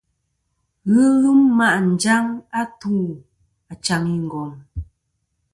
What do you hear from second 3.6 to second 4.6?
achaŋ i ngom.